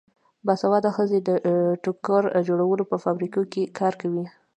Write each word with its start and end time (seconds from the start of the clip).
باسواده 0.45 0.89
ښځې 0.95 1.19
د 1.27 1.29
ټوکر 1.83 2.23
جوړولو 2.47 2.83
په 2.91 2.95
فابریکو 3.03 3.41
کې 3.51 3.63
کار 3.79 3.93
کوي. 4.01 4.25